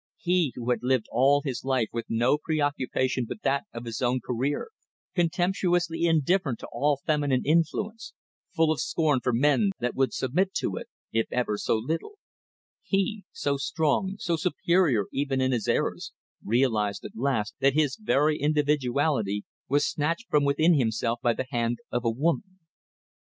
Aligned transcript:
He 0.17 0.51
who 0.55 0.71
had 0.71 0.79
lived 0.81 1.05
all 1.11 1.43
his 1.43 1.63
life 1.63 1.89
with 1.93 2.05
no 2.09 2.39
preoccupation 2.39 3.25
but 3.29 3.43
that 3.43 3.65
of 3.71 3.85
his 3.85 4.01
own 4.01 4.19
career, 4.19 4.69
contemptuously 5.13 6.05
indifferent 6.05 6.57
to 6.61 6.67
all 6.71 6.99
feminine 7.05 7.43
influence, 7.45 8.13
full 8.55 8.71
of 8.71 8.79
scorn 8.81 9.19
for 9.21 9.31
men 9.31 9.69
that 9.79 9.93
would 9.93 10.11
submit 10.11 10.55
to 10.55 10.75
it, 10.75 10.87
if 11.11 11.27
ever 11.31 11.55
so 11.55 11.75
little; 11.75 12.15
he, 12.81 13.25
so 13.31 13.57
strong, 13.57 14.15
so 14.17 14.35
superior 14.35 15.05
even 15.13 15.39
in 15.39 15.51
his 15.51 15.67
errors, 15.67 16.13
realized 16.43 17.05
at 17.05 17.15
last 17.15 17.53
that 17.59 17.75
his 17.75 17.95
very 17.95 18.41
individuality 18.41 19.45
was 19.69 19.85
snatched 19.85 20.27
from 20.31 20.43
within 20.43 20.79
himself 20.79 21.19
by 21.21 21.33
the 21.33 21.45
hand 21.51 21.77
of 21.91 22.03
a 22.03 22.09
woman. 22.09 22.57